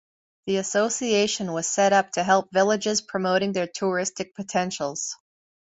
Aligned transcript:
The 0.47 0.57
association 0.57 1.53
was 1.53 1.67
set 1.67 1.93
up 1.93 2.13
to 2.13 2.23
help 2.23 2.51
villages 2.51 3.01
promoting 3.03 3.51
their 3.53 3.67
touristic 3.67 4.33
potentials. 4.33 5.15